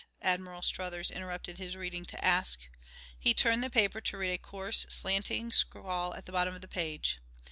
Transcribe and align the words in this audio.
Admiral 0.23 0.63
Struthers 0.63 1.11
interrupted 1.11 1.59
his 1.59 1.75
reading 1.75 2.05
to 2.05 2.25
ask. 2.25 2.61
He 3.19 3.35
turned 3.35 3.63
the 3.63 3.69
paper 3.69 4.01
to 4.01 4.17
read 4.17 4.31
a 4.33 4.39
coarse, 4.39 4.87
slanting 4.89 5.51
scrawl 5.51 6.15
at 6.15 6.25
the 6.25 6.31
bottom 6.31 6.55
of 6.55 6.61
the 6.61 6.67
page. 6.67 7.19